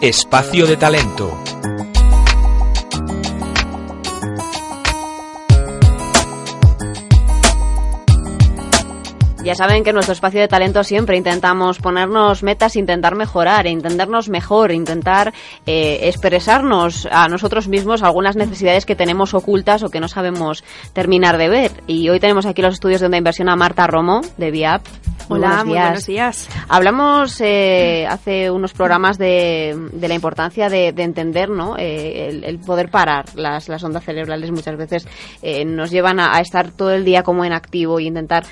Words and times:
Espacio 0.00 0.64
de 0.64 0.76
Talento. 0.76 1.36
Ya 9.42 9.56
saben 9.56 9.82
que 9.82 9.90
en 9.90 9.94
nuestro 9.94 10.12
espacio 10.12 10.40
de 10.40 10.46
talento 10.46 10.84
siempre 10.84 11.16
intentamos 11.16 11.78
ponernos 11.78 12.42
metas, 12.42 12.76
intentar 12.76 13.16
mejorar, 13.16 13.66
entendernos 13.66 14.28
mejor, 14.28 14.72
intentar 14.72 15.32
eh, 15.66 16.00
expresarnos 16.02 17.08
a 17.10 17.28
nosotros 17.28 17.66
mismos 17.66 18.02
algunas 18.02 18.36
necesidades 18.36 18.84
que 18.84 18.94
tenemos 18.94 19.32
ocultas 19.32 19.82
o 19.82 19.88
que 19.88 20.00
no 20.00 20.08
sabemos 20.08 20.62
terminar 20.92 21.38
de 21.38 21.48
ver. 21.48 21.72
Y 21.86 22.10
hoy 22.10 22.20
tenemos 22.20 22.46
aquí 22.46 22.62
los 22.62 22.74
estudios 22.74 23.00
de 23.00 23.06
Onda 23.06 23.16
Inversión 23.16 23.48
a 23.48 23.56
Marta 23.56 23.86
Romo, 23.86 24.20
de 24.36 24.50
VIAP. 24.50 24.82
Hola, 25.28 25.64
muy 25.64 25.78
buenos 25.78 26.06
días. 26.06 26.48
Hablamos 26.68 27.40
eh, 27.40 28.06
hace 28.08 28.50
unos 28.50 28.72
programas 28.72 29.18
de, 29.18 29.76
de 29.92 30.08
la 30.08 30.14
importancia 30.14 30.68
de, 30.68 30.92
de 30.92 31.02
entender 31.02 31.50
¿no? 31.50 31.76
Eh, 31.78 32.28
el, 32.28 32.44
el, 32.44 32.58
poder 32.58 32.90
parar. 32.90 33.26
Las, 33.34 33.68
las 33.68 33.84
ondas 33.84 34.04
cerebrales 34.04 34.50
muchas 34.50 34.76
veces 34.76 35.06
eh, 35.42 35.64
nos 35.64 35.90
llevan 35.90 36.18
a, 36.18 36.36
a, 36.36 36.40
estar 36.40 36.70
todo 36.70 36.92
el 36.92 37.04
día 37.04 37.22
como 37.22 37.44
en 37.44 37.52
activo 37.52 38.00
y 38.00 38.06
intentar 38.06 38.44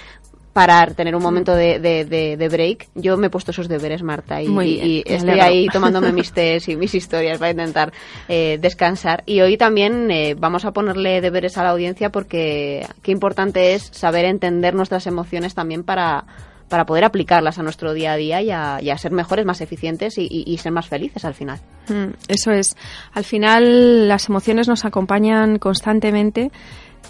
parar, 0.57 0.95
tener 0.95 1.15
un 1.15 1.23
momento 1.23 1.55
de, 1.55 1.79
de, 1.81 2.07
de, 2.07 2.39
de, 2.39 2.49
break. 2.49 2.89
Yo 2.95 3.19
me 3.19 3.27
he 3.27 3.31
puesto 3.31 3.51
esos 3.51 3.69
deberes, 3.69 4.03
Marta, 4.03 4.41
y, 4.41 4.49
y 4.49 5.03
estoy 5.05 5.39
ahí 5.39 5.67
tomándome 5.67 6.13
mis 6.15 6.33
test 6.33 6.71
y 6.71 6.77
mis 6.77 6.95
historias 6.95 7.39
para 7.39 7.51
intentar 7.51 7.93
eh, 8.27 8.57
descansar. 8.59 9.23
Y 9.27 9.43
hoy 9.43 9.59
también 9.59 10.11
eh, 10.11 10.35
vamos 10.35 10.65
a 10.65 10.73
ponerle 10.73 11.21
deberes 11.21 11.59
a 11.59 11.63
la 11.63 11.73
audiencia 11.73 12.11
porque 12.11 12.87
qué 13.03 13.13
importante 13.13 13.75
es 13.75 13.83
saber 13.93 14.25
entender 14.25 14.75
nuestras 14.75 15.07
emociones 15.07 15.55
también 15.55 15.85
para 15.85 16.25
para 16.69 16.87
poder 16.87 17.05
aplicarlas 17.05 17.59
a 17.59 17.63
nuestro 17.63 17.95
día 17.95 18.13
a 18.13 18.17
día 18.17 18.43
y 18.43 18.51
a, 18.51 18.79
y 18.83 18.91
a 18.91 18.99
ser 18.99 19.13
mejores, 19.13 19.47
más 19.47 19.61
eficientes 19.61 20.19
y, 20.19 20.29
y, 20.29 20.59
ser 20.59 20.73
más 20.73 20.89
felices 20.89 21.25
al 21.25 21.35
final. 21.35 21.61
Mm, 21.89 22.15
eso 22.29 22.51
es. 22.53 22.77
Al 23.13 23.25
final 23.25 24.09
las 24.09 24.29
emociones 24.29 24.69
nos 24.69 24.85
acompañan 24.85 25.59
constantemente 25.59 26.51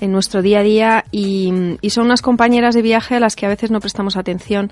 en 0.00 0.12
nuestro 0.12 0.42
día 0.42 0.61
a 0.61 0.62
día 0.62 1.05
y, 1.11 1.77
y, 1.80 1.91
son 1.91 2.06
unas 2.06 2.22
compañeras 2.22 2.75
de 2.75 2.83
viaje 2.83 3.14
a 3.17 3.20
las 3.20 3.34
que 3.34 3.47
a 3.47 3.48
veces 3.48 3.70
no 3.70 3.80
prestamos 3.80 4.17
atención 4.17 4.70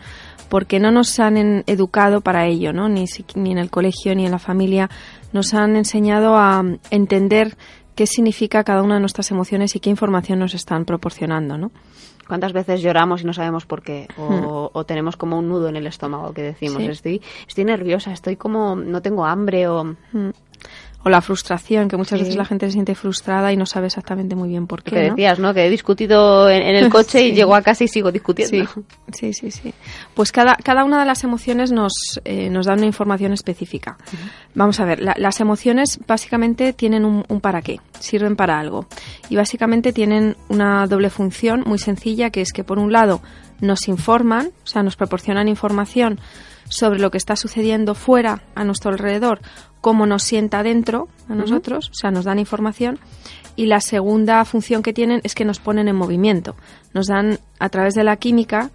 porque 0.49 0.79
no 0.79 0.91
nos 0.91 1.19
han 1.19 1.37
en, 1.37 1.65
educado 1.67 2.21
para 2.21 2.47
ello, 2.47 2.73
¿no? 2.73 2.89
Ni, 2.89 3.07
ni 3.35 3.53
en 3.53 3.59
el 3.59 3.71
colegio 3.71 4.15
ni 4.15 4.27
en 4.27 4.33
la 4.33 4.39
familia 4.39 4.91
nos 5.33 5.55
han 5.55 5.77
enseñado 5.77 6.37
a 6.37 6.63
entender 6.91 7.57
qué 7.95 8.07
significa 8.07 8.65
cada 8.65 8.83
una 8.83 8.95
de 8.95 9.01
nuestras 9.01 9.31
emociones 9.31 9.75
y 9.77 9.81
qué 9.81 9.91
información 9.91 10.39
nos 10.41 10.55
están 10.55 10.85
proporcionando, 10.85 11.57
¿no? 11.57 11.71
¿Cuántas 12.27 12.53
veces 12.53 12.81
lloramos 12.83 13.23
y 13.23 13.25
no 13.25 13.33
sabemos 13.33 13.67
por 13.67 13.83
qué? 13.83 14.09
O, 14.17 14.29
hmm. 14.29 14.71
o 14.73 14.85
tenemos 14.85 15.17
como 15.17 15.39
un 15.39 15.49
nudo 15.49 15.69
en 15.69 15.77
el 15.77 15.87
estómago 15.87 16.33
que 16.33 16.43
decimos, 16.43 16.83
sí. 16.83 16.89
estoy, 16.89 17.23
estoy 17.47 17.65
nerviosa, 17.65 18.13
estoy 18.13 18.37
como, 18.37 18.77
no 18.77 19.03
tengo 19.03 19.25
hambre 19.25 19.69
o... 19.69 19.85
Hmm 20.13 20.31
o 21.05 21.11
la 21.11 21.21
frustración, 21.21 21.89
que 21.89 21.97
muchas 21.97 22.19
sí. 22.19 22.25
veces 22.25 22.37
la 22.37 22.45
gente 22.45 22.67
se 22.67 22.73
siente 22.73 22.95
frustrada 22.95 23.53
y 23.53 23.57
no 23.57 23.67
sabe 23.67 23.87
exactamente 23.87 24.35
muy 24.35 24.49
bien 24.49 24.67
por 24.67 24.83
qué. 24.83 24.91
Que 24.91 25.01
decías, 25.11 25.39
¿no? 25.39 25.53
Que 25.53 25.67
he 25.67 25.71
discutido 25.71 26.49
en, 26.49 26.63
en 26.63 26.77
el 26.77 26.89
coche 26.91 27.19
sí. 27.19 27.25
y 27.27 27.33
llego 27.33 27.55
a 27.55 27.63
casa 27.63 27.85
y 27.85 27.89
sigo 27.89 28.11
discutiendo. 28.11 28.67
Sí, 29.13 29.33
sí, 29.33 29.33
sí. 29.33 29.51
sí. 29.51 29.75
Pues 30.15 30.33
cada, 30.33 30.57
cada 30.57 30.85
una 30.85 31.01
de 31.01 31.07
las 31.07 31.23
emociones 31.23 31.73
nos, 31.73 31.93
eh, 32.25 32.49
nos 32.49 32.67
da 32.67 32.73
una 32.73 32.87
información 32.87 33.33
específica. 33.33 33.99
Uh 34.01 34.17
-huh. 34.17 34.31
Vamos 34.55 34.81
a 34.81 34.85
ver, 34.85 35.01
la, 35.01 35.15
las 35.19 35.41
emociones 35.41 36.01
básicamente 36.07 36.73
tienen 36.73 37.05
un, 37.05 37.25
un 37.29 37.41
para 37.41 37.61
qué, 37.61 37.81
sirven 38.01 38.35
para 38.35 38.59
algo. 38.59 38.87
Y 39.29 39.37
básicamente 39.37 39.93
tienen 39.93 40.37
una 40.49 40.87
doble 40.87 41.11
función 41.11 41.65
muy 41.67 41.79
sencilla, 41.79 42.31
que 42.31 42.41
es 42.41 42.53
que 42.53 42.65
por 42.65 42.79
un 42.79 42.93
lado 42.93 43.21
nos 43.61 43.89
informan, 43.89 44.49
o 44.65 44.67
sea, 44.67 44.83
nos 44.83 44.97
proporcionan 44.97 45.49
información 45.49 46.19
sobre 46.69 46.99
lo 46.99 47.11
que 47.11 47.19
está 47.19 47.37
sucediendo 47.37 47.95
fuera 47.95 48.43
a 48.55 48.65
nuestro 48.65 48.91
alrededor, 48.91 49.41
cómo 49.81 50.07
nos 50.07 50.23
sienta 50.23 50.63
dentro 50.63 51.09
a 51.29 51.35
nosotros, 51.35 51.87
uh 51.87 51.89
-huh. 51.89 51.93
o 51.93 51.95
sea, 51.95 52.11
nos 52.11 52.25
dan 52.25 52.39
información. 52.39 52.99
Y 53.57 53.67
la 53.67 53.81
segunda 53.81 54.45
función 54.45 54.83
que 54.83 54.93
tienen 54.93 55.21
es 55.23 55.35
que 55.35 55.45
nos 55.45 55.61
ponen 55.61 55.89
en 55.89 55.95
movimiento. 55.95 56.57
Nos 56.93 57.07
dan, 57.07 57.39
a 57.61 57.69
través 57.69 57.95
de 57.95 58.03
la 58.03 58.17
química 58.17 58.71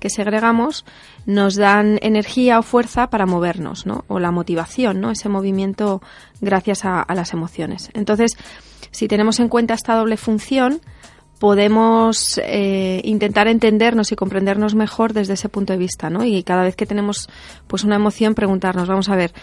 que 0.00 0.10
segregamos, 0.10 0.84
nos 1.24 1.54
dan 1.54 1.98
energía 2.02 2.58
o 2.58 2.62
fuerza 2.62 3.08
para 3.08 3.26
movernos, 3.26 3.86
¿no? 3.86 4.04
O 4.08 4.18
la 4.18 4.32
motivación, 4.32 5.00
¿no? 5.00 5.10
Ese 5.10 5.28
movimiento 5.28 6.02
gracias 6.40 6.84
a, 6.84 7.00
a 7.00 7.14
las 7.14 7.32
emociones. 7.32 7.90
Entonces, 7.94 8.32
si 8.90 9.06
tenemos 9.06 9.38
en 9.38 9.48
cuenta 9.48 9.74
esta 9.74 9.94
doble 9.94 10.16
función, 10.16 10.80
podemos 11.44 12.40
eh, 12.42 13.02
intentar 13.04 13.48
entendernos 13.48 14.10
y 14.12 14.16
comprendernos 14.16 14.74
mejor 14.74 15.12
desde 15.12 15.34
ese 15.34 15.50
punto 15.50 15.74
de 15.74 15.78
vista, 15.78 16.08
¿no? 16.08 16.24
Y 16.24 16.42
cada 16.42 16.62
vez 16.62 16.74
que 16.74 16.86
tenemos 16.86 17.28
pues 17.66 17.84
una 17.84 17.96
emoción, 17.96 18.34
preguntarnos, 18.34 18.88
vamos 18.88 19.10
a 19.10 19.14
ver, 19.14 19.34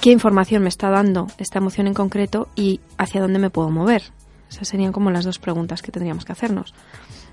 ¿qué 0.00 0.12
información 0.12 0.62
me 0.62 0.70
está 0.70 0.88
dando 0.88 1.26
esta 1.36 1.58
emoción 1.58 1.88
en 1.88 1.92
concreto 1.92 2.48
y 2.56 2.80
hacia 2.96 3.20
dónde 3.20 3.38
me 3.38 3.50
puedo 3.50 3.68
mover? 3.68 4.04
Esas 4.48 4.66
serían 4.68 4.92
como 4.92 5.10
las 5.10 5.26
dos 5.26 5.38
preguntas 5.38 5.82
que 5.82 5.92
tendríamos 5.92 6.24
que 6.24 6.32
hacernos 6.32 6.72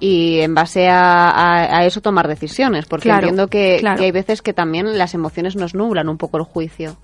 y 0.03 0.41
en 0.41 0.53
base 0.53 0.89
a, 0.89 1.29
a, 1.29 1.77
a, 1.77 1.85
eso 1.85 2.01
tomar 2.01 2.27
decisiones, 2.27 2.85
porque 2.87 3.03
claro, 3.03 3.21
entiendo 3.21 3.47
que, 3.47 3.77
claro. 3.79 3.99
que, 3.99 4.03
hay 4.03 4.11
veces 4.11 4.41
que 4.41 4.51
también 4.51 4.97
las 4.97 5.13
emociones 5.13 5.55
nos 5.55 5.75
nublan 5.75 6.09
un 6.09 6.17
poco 6.17 6.35
el 6.37 6.43
juicio. 6.43 6.97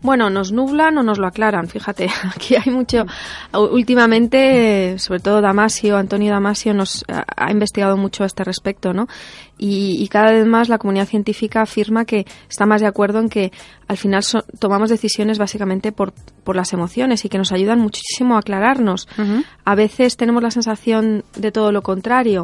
Bueno, 0.00 0.28
nos 0.28 0.52
nublan 0.52 0.98
o 0.98 1.02
nos 1.02 1.18
lo 1.18 1.26
aclaran, 1.26 1.66
fíjate, 1.66 2.08
aquí 2.36 2.54
hay 2.54 2.70
mucho, 2.70 3.06
últimamente, 3.54 4.98
sobre 4.98 5.18
todo 5.18 5.40
Damasio, 5.40 5.96
Antonio 5.96 6.30
Damasio 6.30 6.74
nos 6.74 7.04
ha, 7.08 7.50
investigado 7.50 7.96
mucho 7.96 8.22
a 8.22 8.26
este 8.26 8.44
respecto, 8.44 8.92
¿no? 8.92 9.08
Y, 9.56 10.02
y, 10.02 10.08
cada 10.08 10.32
vez 10.32 10.46
más 10.46 10.68
la 10.68 10.78
comunidad 10.78 11.06
científica 11.06 11.62
afirma 11.62 12.04
que 12.04 12.26
está 12.50 12.66
más 12.66 12.80
de 12.80 12.88
acuerdo 12.88 13.20
en 13.20 13.28
que 13.28 13.52
al 13.86 13.96
final 13.96 14.22
so, 14.24 14.42
tomamos 14.58 14.90
decisiones 14.90 15.38
básicamente 15.38 15.92
por, 15.92 16.12
por 16.42 16.56
las 16.56 16.72
emociones 16.72 17.24
y 17.24 17.28
que 17.28 17.38
nos 17.38 17.52
ayudan 17.52 17.78
muchísimo 17.78 18.34
a 18.34 18.40
aclararnos. 18.40 19.08
Uh 19.16 19.22
-huh. 19.22 19.44
A 19.64 19.74
veces 19.76 20.16
tenemos 20.16 20.42
la 20.42 20.50
sensación 20.50 21.24
de 21.36 21.52
todo 21.52 21.70
lo 21.70 21.82
contrario, 21.82 22.43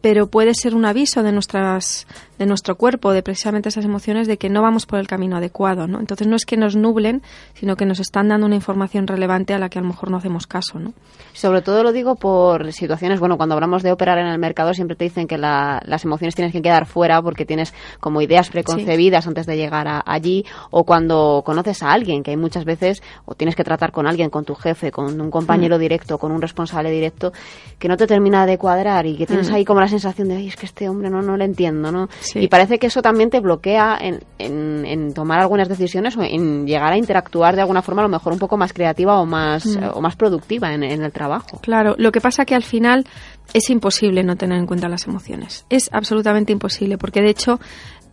pero 0.00 0.28
puede 0.28 0.54
ser 0.54 0.74
un 0.74 0.84
aviso 0.84 1.22
de 1.22 1.32
nuestras 1.32 2.06
de 2.38 2.46
nuestro 2.46 2.76
cuerpo, 2.76 3.12
de 3.12 3.22
precisamente 3.22 3.68
esas 3.68 3.84
emociones, 3.84 4.28
de 4.28 4.38
que 4.38 4.48
no 4.48 4.62
vamos 4.62 4.86
por 4.86 5.00
el 5.00 5.08
camino 5.08 5.36
adecuado, 5.36 5.88
¿no? 5.88 5.98
Entonces 5.98 6.26
no 6.26 6.36
es 6.36 6.46
que 6.46 6.56
nos 6.56 6.76
nublen, 6.76 7.22
sino 7.54 7.76
que 7.76 7.84
nos 7.84 7.98
están 7.98 8.28
dando 8.28 8.46
una 8.46 8.54
información 8.54 9.06
relevante 9.06 9.54
a 9.54 9.58
la 9.58 9.68
que 9.68 9.78
a 9.78 9.82
lo 9.82 9.88
mejor 9.88 10.10
no 10.10 10.16
hacemos 10.16 10.46
caso, 10.46 10.78
¿no? 10.78 10.92
Sobre 11.32 11.62
todo 11.62 11.82
lo 11.82 11.92
digo 11.92 12.14
por 12.14 12.72
situaciones, 12.72 13.18
bueno, 13.18 13.36
cuando 13.36 13.54
hablamos 13.54 13.82
de 13.82 13.92
operar 13.92 14.18
en 14.18 14.28
el 14.28 14.38
mercado 14.38 14.72
siempre 14.72 14.96
te 14.96 15.04
dicen 15.04 15.26
que 15.26 15.36
la, 15.36 15.82
las 15.84 16.04
emociones 16.04 16.34
tienes 16.36 16.52
que 16.52 16.62
quedar 16.62 16.86
fuera 16.86 17.20
porque 17.20 17.44
tienes 17.44 17.74
como 17.98 18.22
ideas 18.22 18.50
preconcebidas 18.50 19.24
sí. 19.24 19.28
antes 19.28 19.46
de 19.46 19.56
llegar 19.56 19.88
a, 19.88 20.02
allí, 20.06 20.44
o 20.70 20.84
cuando 20.84 21.42
conoces 21.44 21.82
a 21.82 21.92
alguien, 21.92 22.22
que 22.22 22.30
hay 22.30 22.36
muchas 22.36 22.64
veces, 22.64 23.02
o 23.24 23.34
tienes 23.34 23.56
que 23.56 23.64
tratar 23.64 23.90
con 23.90 24.06
alguien, 24.06 24.30
con 24.30 24.44
tu 24.44 24.54
jefe, 24.54 24.92
con 24.92 25.20
un 25.20 25.30
compañero 25.30 25.76
mm. 25.76 25.80
directo, 25.80 26.18
con 26.18 26.30
un 26.30 26.40
responsable 26.40 26.90
directo, 26.90 27.32
que 27.80 27.88
no 27.88 27.96
te 27.96 28.06
termina 28.06 28.46
de 28.46 28.58
cuadrar 28.58 29.06
y 29.06 29.16
que 29.16 29.26
tienes 29.26 29.50
mm. 29.50 29.54
ahí 29.54 29.64
como 29.64 29.80
la 29.80 29.88
sensación 30.00 30.28
de, 30.28 30.36
ay, 30.36 30.48
es 30.48 30.56
que 30.56 30.66
este 30.66 30.88
hombre 30.88 31.10
no, 31.10 31.22
no 31.22 31.36
le 31.36 31.44
entiendo, 31.44 31.92
¿no? 31.92 32.08
Sí. 32.20 32.40
Y 32.40 32.48
parece 32.48 32.78
que 32.78 32.88
eso 32.88 33.02
también 33.02 33.30
te 33.30 33.40
bloquea 33.40 33.98
en, 34.00 34.20
en, 34.38 34.84
en, 34.84 35.14
tomar 35.14 35.40
algunas 35.40 35.68
decisiones 35.68 36.16
o 36.16 36.22
en 36.22 36.66
llegar 36.66 36.92
a 36.92 36.96
interactuar 36.96 37.54
de 37.54 37.62
alguna 37.62 37.82
forma 37.82 38.02
a 38.02 38.04
lo 38.04 38.08
mejor 38.08 38.32
un 38.32 38.38
poco 38.38 38.56
más 38.56 38.72
creativa 38.72 39.18
o 39.20 39.26
más, 39.26 39.66
mm. 39.66 39.90
o 39.94 40.00
más 40.00 40.16
productiva 40.16 40.72
en, 40.72 40.82
en 40.82 41.02
el 41.02 41.12
trabajo. 41.12 41.60
Claro, 41.60 41.94
lo 41.98 42.12
que 42.12 42.20
pasa 42.20 42.44
que 42.44 42.54
al 42.54 42.64
final 42.64 43.06
es 43.52 43.70
imposible 43.70 44.22
no 44.22 44.36
tener 44.36 44.58
en 44.58 44.66
cuenta 44.66 44.88
las 44.88 45.06
emociones. 45.06 45.64
Es 45.70 45.88
absolutamente 45.92 46.52
imposible 46.52 46.98
porque 46.98 47.20
de 47.20 47.30
hecho 47.30 47.60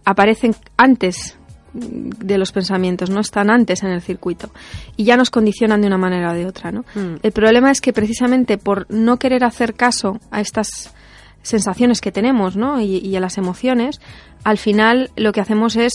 aparecen 0.06 0.56
antes 0.78 1.38
de 1.75 2.38
los 2.38 2.51
pensamientos, 2.51 3.09
no 3.09 3.19
están 3.19 3.50
antes 3.50 3.84
en 3.84 3.90
el 3.90 4.01
circuito 4.01 4.50
y 4.95 5.03
ya 5.03 5.18
nos 5.18 5.29
condicionan 5.29 5.81
de 5.81 5.88
una 5.88 5.97
manera 5.97 6.31
o 6.31 6.34
de 6.34 6.45
otra, 6.45 6.72
¿no? 6.72 6.85
Mm. 6.95 7.18
El 7.22 7.31
problema 7.31 7.69
es 7.69 7.81
que 7.81 7.91
precisamente 7.91 8.57
por 8.57 8.90
no 8.90 9.18
querer 9.18 9.44
hacer 9.44 9.74
caso 9.74 10.19
a 10.31 10.40
estas 10.40 10.94
sensaciones 11.45 12.01
que 12.01 12.11
tenemos, 12.11 12.57
¿no? 12.57 12.81
Y, 12.81 12.97
y 12.97 13.16
a 13.16 13.19
las 13.19 13.38
emociones, 13.38 14.01
al 14.44 14.57
final 14.57 15.11
lo 15.16 15.31
que 15.31 15.41
hacemos 15.41 15.75
es 15.75 15.94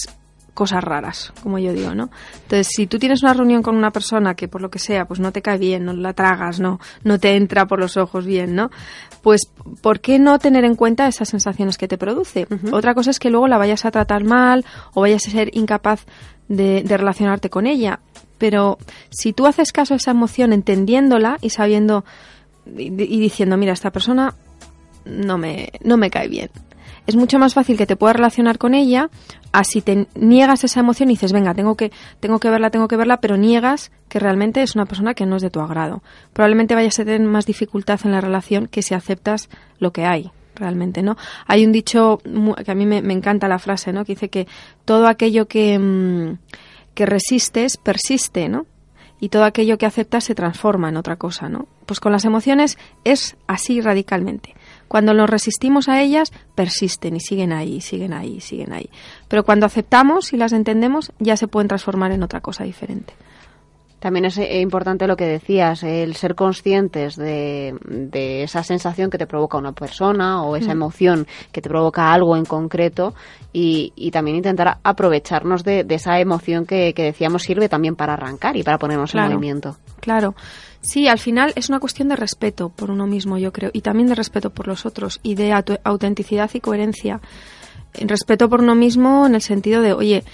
cosas 0.55 0.82
raras, 0.82 1.32
como 1.43 1.58
yo 1.58 1.73
digo, 1.73 1.94
¿no? 1.94 2.11
Entonces, 2.43 2.69
si 2.75 2.87
tú 2.87 2.99
tienes 2.99 3.23
una 3.23 3.32
reunión 3.35 3.62
con 3.62 3.76
una 3.76 3.93
persona 3.93 4.35
que 4.35 4.49
por 4.49 4.61
lo 4.61 4.70
que 4.70 4.79
sea, 4.79 5.06
pues 5.06 5.20
no 5.20 5.32
te 5.32 5.43
cae 5.43 5.58
bien, 5.58 5.85
no 5.85 5.93
la 5.93 6.12
tragas, 6.12 6.61
no, 6.61 6.81
no 7.05 7.19
te 7.19 7.37
entra 7.37 7.67
por 7.67 7.79
los 7.79 7.97
ojos 7.97 8.26
bien, 8.26 8.55
¿no? 8.55 8.70
Pues, 9.23 9.50
¿por 9.81 10.00
qué 10.00 10.19
no 10.19 10.38
tener 10.38 10.64
en 10.64 10.75
cuenta 10.75 11.06
esas 11.06 11.29
sensaciones 11.29 11.79
que 11.79 11.88
te 11.88 11.99
produce? 11.99 12.47
Uh 12.50 12.55
-huh. 12.55 12.75
Otra 12.75 12.94
cosa 12.94 13.11
es 13.11 13.19
que 13.19 13.31
luego 13.31 13.49
la 13.49 13.58
vayas 13.58 13.85
a 13.85 13.91
tratar 13.91 14.25
mal 14.25 14.64
o 14.93 15.02
vayas 15.02 15.26
a 15.26 15.31
ser 15.31 15.50
incapaz 15.56 16.05
de, 16.49 16.82
de 16.82 16.97
relacionarte 16.97 17.49
con 17.49 17.67
ella. 17.67 18.00
Pero 18.38 18.79
si 19.11 19.32
tú 19.32 19.47
haces 19.47 19.73
caso 19.73 19.94
a 19.94 19.99
esa 19.99 20.11
emoción 20.11 20.52
entendiéndola 20.52 21.38
y 21.41 21.50
sabiendo 21.50 22.05
y, 22.67 22.88
y 22.88 23.20
diciendo, 23.20 23.56
mira, 23.56 23.73
esta 23.73 23.91
persona 23.91 24.35
no 25.05 25.38
me, 25.38 25.70
no 25.82 25.97
me 25.97 26.11
cae 26.11 26.29
bien. 26.29 26.50
Es 27.06 27.17
mucho 27.17 27.38
más 27.38 27.55
fácil 27.55 27.76
que 27.76 27.87
te 27.87 27.97
puedas 27.97 28.17
relacionar 28.17 28.58
con 28.58 28.75
ella 28.75 29.11
así 29.52 29.81
te 29.81 30.06
niegas 30.14 30.64
esa 30.64 30.81
emoción 30.81 31.11
y 31.11 31.14
dices, 31.14 31.32
venga, 31.32 31.55
tengo 31.55 31.76
que, 31.76 31.91
tengo 32.20 32.38
que 32.38 32.50
verla, 32.50 32.70
tengo 32.70 32.88
que 32.88 32.97
verla, 32.97 33.20
pero 33.20 33.37
niegas 33.37 33.91
que 34.08 34.19
realmente 34.19 34.62
es 34.62 34.75
una 34.75 34.87
persona 34.87 35.14
que 35.14 35.26
no 35.26 35.37
es 35.37 35.43
de 35.43 35.50
tu 35.50 35.61
agrado. 35.61 36.02
Probablemente 36.32 36.75
vayas 36.75 36.99
a 36.99 37.05
tener 37.05 37.20
más 37.20 37.47
dificultad 37.47 38.00
en 38.05 38.12
la 38.12 38.20
relación 38.20 38.67
que 38.67 38.82
si 38.82 38.94
aceptas 38.94 39.49
lo 39.79 39.93
que 39.93 40.05
hay 40.05 40.31
realmente, 40.55 41.02
¿no? 41.02 41.17
Hay 41.47 41.64
un 41.64 41.73
dicho 41.73 42.20
que 42.64 42.70
a 42.70 42.75
mí 42.75 42.85
me, 42.87 43.02
me 43.02 43.14
encanta 43.14 43.49
la 43.49 43.58
frase, 43.58 43.93
¿no? 43.93 44.05
Que 44.05 44.12
dice 44.12 44.29
que 44.29 44.47
todo 44.85 45.06
aquello 45.06 45.47
que, 45.47 45.79
mmm, 45.79 46.38
que 46.94 47.06
resistes 47.06 47.76
persiste, 47.76 48.49
¿no? 48.49 48.67
Y 49.20 49.29
todo 49.29 49.44
aquello 49.44 49.79
que 49.79 49.87
aceptas 49.87 50.25
se 50.25 50.35
transforma 50.35 50.88
en 50.88 50.97
otra 50.97 51.17
cosa, 51.17 51.49
¿no? 51.49 51.67
Pues 51.87 52.00
con 52.00 52.12
las 52.12 52.25
emociones 52.25 52.79
es 53.05 53.37
así 53.47 53.81
radicalmente. 53.81 54.55
Cuando 54.90 55.14
nos 55.14 55.31
resistimos 55.31 55.88
a 55.88 56.02
ellas, 56.02 56.32
persisten 56.56 57.14
y 57.14 57.20
siguen 57.20 57.52
ahí, 57.52 57.81
siguen 57.81 58.12
ahí, 58.12 58.40
siguen 58.40 58.72
ahí. 58.72 58.90
Pero 59.28 59.44
cuando 59.44 59.64
aceptamos 59.64 60.32
y 60.32 60.37
las 60.37 60.52
entendemos, 60.52 61.12
ya 61.20 61.37
se 61.37 61.46
pueden 61.46 61.69
transformar 61.69 62.10
en 62.10 62.25
otra 62.25 62.40
cosa 62.40 62.64
diferente. 62.64 63.14
También 64.00 64.25
es 64.25 64.38
eh, 64.38 64.61
importante 64.61 65.06
lo 65.06 65.17
que 65.17 65.26
decías, 65.26 65.82
el 65.82 66.17
ser 66.17 66.35
conscientes 66.35 67.17
de, 67.17 67.75
esa 68.43 68.64
sensación 68.64 69.11
que 69.11 69.19
te 69.19 69.26
provoca 69.26 69.58
una 69.58 69.73
persona 69.73 70.43
o 70.43 70.56
esa 70.56 70.69
mm. 70.69 70.73
emoción 70.73 71.26
que 71.52 71.61
te 71.61 71.69
provoca 71.69 72.12
algo 72.12 72.37
en 72.37 72.47
concreto 72.47 73.14
y, 73.52 74.11
también 74.11 74.38
intentar 74.38 74.79
aprovecharnos 74.82 75.62
de, 75.64 75.87
esa 75.88 76.19
emoción 76.19 76.64
que, 76.67 76.93
decíamos 76.97 77.43
sirve 77.43 77.69
también 77.69 77.94
para 77.94 78.14
arrancar 78.14 78.56
y 78.56 78.62
para 78.62 78.79
ponernos 78.79 79.14
en 79.14 79.23
movimiento. 79.23 79.76
Claro. 80.00 80.35
Sí, 80.81 81.08
al 81.08 81.19
final 81.19 81.52
es 81.56 81.69
una 81.69 81.79
cuestión 81.79 82.08
de 82.08 82.17
respeto 82.17 82.70
por 82.70 82.91
uno 82.91 83.06
mismo, 83.06 83.37
yo 83.37 83.52
creo, 83.52 83.70
y 83.75 83.82
también 83.82 84.08
de 84.08 84.14
respeto 84.14 84.49
por 84.49 84.67
los 84.67 84.87
otros 84.87 85.20
y 85.23 85.35
de 85.35 85.52
autenticidad 85.85 86.50
y 86.55 86.61
coherencia. 86.61 87.20
Respeto 87.93 88.49
por 88.49 88.61
uno 88.61 88.75
mismo 88.75 89.26
en 89.26 89.35
el 89.35 89.43
sentido 89.43 89.82
de, 89.82 89.93
oye, 89.93 90.25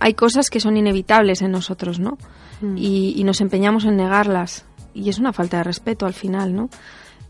hay 0.00 0.14
cosas 0.14 0.50
que 0.50 0.60
son 0.60 0.76
inevitables 0.76 1.42
en 1.42 1.52
nosotros, 1.52 1.98
¿no? 1.98 2.18
Mm. 2.60 2.76
Y, 2.76 3.24
nos 3.24 3.40
empeñamos 3.40 3.84
en 3.84 3.96
negarlas. 3.96 4.64
Y 4.94 5.08
es 5.08 5.18
una 5.18 5.32
falta 5.32 5.58
de 5.58 5.64
respeto 5.64 6.06
al 6.06 6.14
final, 6.14 6.54
¿no? 6.54 6.70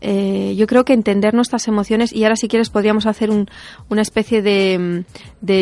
Eh, 0.01 0.53
yo 0.57 0.67
creo 0.67 0.85
que 0.85 0.93
entender 0.93 1.33
nuestras 1.33 1.67
emociones, 1.67 2.13
y 2.13 2.23
ahora 2.23 2.35
si 2.35 2.47
quieres 2.47 2.69
podríamos 2.69 3.05
hacer 3.05 3.31
una 3.31 4.01
especie 4.01 4.41
de, 4.41 5.05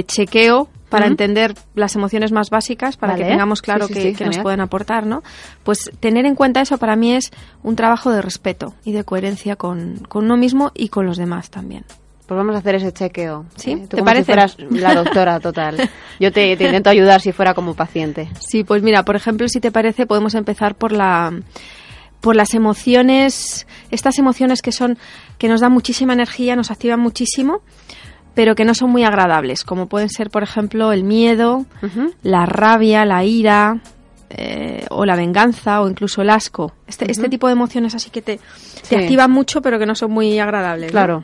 chequeo 0.06 0.68
para 0.90 1.08
entender 1.08 1.56
las 1.76 1.96
emociones 1.96 2.32
más 2.32 2.50
básicas, 2.50 2.98
para 2.98 3.16
que 3.16 3.24
tengamos 3.24 3.62
claro 3.62 3.88
que, 3.88 4.16
nos 4.26 4.40
pueden 4.40 4.60
aportar, 4.60 5.06
¿no? 5.06 5.24
Pues 5.64 5.92
tener 6.00 6.26
en 6.26 6.36
cuenta 6.36 6.62
eso 6.62 6.78
para 6.78 6.96
mí 6.96 7.14
es 7.14 7.32
un 7.62 7.76
trabajo 7.76 8.12
de 8.12 8.22
respeto 8.22 8.74
y 8.84 8.92
de 8.92 9.04
coherencia 9.04 9.56
con 9.56 10.06
uno 10.14 10.36
mismo 10.36 10.72
y 10.74 10.90
con 10.90 11.06
los 11.06 11.18
demás 11.18 11.50
también. 11.50 11.86
Pues 12.28 12.38
vamos 12.38 12.56
a 12.56 12.60
hacer 12.60 12.76
ese 12.76 12.92
chequeo. 12.94 13.46
¿Sí? 13.56 13.72
Eh, 13.72 13.88
¿Te 13.90 14.02
parece? 14.02 14.26
fueras 14.26 14.58
la 14.70 14.96
doctora 14.96 15.40
total. 15.40 15.90
Yo 16.20 16.32
te, 16.32 16.52
intento 16.52 16.90
ayudar 16.90 17.22
si 17.22 17.32
fuera 17.32 17.54
como 17.54 17.74
paciente. 17.76 18.30
Sí, 18.40 18.64
pues 18.64 18.82
mira, 18.82 19.04
por 19.04 19.16
ejemplo, 19.16 19.48
si 19.48 19.60
te 19.60 19.72
parece, 19.72 20.06
podemos 20.06 20.36
empezar 20.36 20.76
por 20.76 20.92
la 20.92 21.34
por 22.22 22.38
las 22.38 22.54
emociones, 22.54 23.68
estas 23.92 24.18
emociones 24.18 24.62
que 24.62 24.72
son 24.72 24.98
que 25.38 25.50
nos 25.50 25.60
dan 25.60 25.74
muchísima 25.74 26.14
energía, 26.14 26.56
nos 26.56 26.72
activan 26.72 27.02
muchísimo, 27.02 27.62
pero 28.34 28.56
que 28.56 28.64
no 28.64 28.74
son 28.74 28.92
muy 28.92 29.04
agradables, 29.04 29.66
como 29.66 29.88
pueden 29.88 30.10
ser, 30.10 30.30
por 30.30 30.42
ejemplo, 30.42 30.94
el 30.94 31.04
miedo, 31.04 31.66
la 32.22 32.46
rabia, 32.46 33.04
la 33.04 33.26
ira, 33.26 33.82
eh, 34.30 34.86
o 34.90 35.06
la 35.06 35.16
venganza 35.16 35.82
o 35.82 35.90
incluso 35.90 36.22
el 36.24 36.30
asco. 36.32 36.74
Este, 36.88 37.12
este 37.12 37.30
tipo 37.30 37.48
de 37.48 37.54
emociones 37.54 37.94
así 37.94 38.10
que 38.10 38.22
te, 38.22 38.40
te 38.88 38.98
activan 38.98 39.30
mucho 39.30 39.62
pero 39.62 39.78
que 39.78 39.86
no 39.86 39.94
son 39.94 40.12
muy 40.12 40.40
agradables. 40.40 40.92
Claro. 40.92 41.24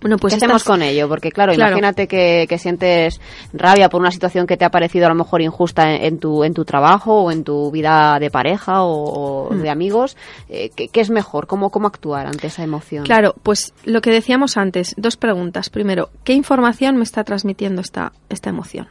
Bueno, 0.00 0.16
pues 0.16 0.32
¿Qué 0.32 0.36
hacemos 0.36 0.64
con 0.64 0.80
ello? 0.80 1.08
Porque 1.08 1.30
claro, 1.30 1.52
imagínate 1.52 2.08
que, 2.08 2.46
sientes 2.58 3.20
rabia 3.52 3.88
por 3.90 4.00
una 4.00 4.10
situación 4.10 4.46
que 4.46 4.56
te 4.56 4.64
ha 4.64 4.70
parecido 4.70 5.06
a 5.06 5.08
lo 5.10 5.14
mejor 5.14 5.42
injusta 5.42 5.94
en, 5.94 6.18
tu, 6.18 6.42
en 6.42 6.54
tu 6.54 6.64
trabajo 6.64 7.22
o 7.22 7.30
en 7.30 7.44
tu 7.44 7.70
vida 7.70 8.18
de 8.18 8.30
pareja 8.30 8.84
o, 8.84 9.50
de 9.50 9.68
mm. 9.68 9.72
amigos. 9.72 10.16
Eh, 10.48 10.70
¿qué, 10.74 11.00
es 11.00 11.10
mejor? 11.10 11.46
¿Cómo, 11.46 11.70
¿Cómo 11.70 11.86
actuar 11.86 12.26
ante 12.26 12.46
esa 12.46 12.62
emoción? 12.62 13.04
Claro, 13.04 13.34
pues 13.42 13.74
lo 13.84 14.00
que 14.00 14.10
decíamos 14.10 14.56
antes, 14.56 14.94
dos 14.96 15.16
preguntas. 15.18 15.68
Primero, 15.68 16.08
¿qué 16.24 16.32
información 16.32 16.96
me 16.96 17.02
está 17.02 17.22
transmitiendo 17.24 17.82
esta, 17.82 18.12
esta 18.30 18.48
emoción? 18.48 18.88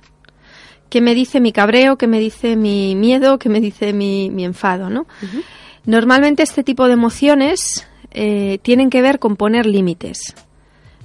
¿Qué 0.89 1.01
me 1.01 1.15
dice 1.15 1.39
mi 1.39 1.51
cabreo? 1.51 1.97
¿Qué 1.97 2.07
me 2.07 2.19
dice 2.19 2.55
mi 2.55 2.95
miedo? 2.95 3.39
¿Qué 3.39 3.49
me 3.49 3.61
dice 3.61 3.93
mi, 3.93 4.29
mi 4.29 4.45
enfado? 4.45 4.89
¿no? 4.91 5.07
Normalmente 5.85 6.43
este 6.43 6.63
tipo 6.63 6.85
de 6.85 6.93
emociones 6.93 7.87
eh, 8.11 8.59
tienen 8.61 8.91
que 8.91 9.01
ver 9.01 9.17
con 9.17 9.35
poner 9.35 9.65
límites 9.65 10.35